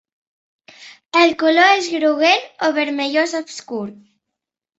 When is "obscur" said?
3.43-3.85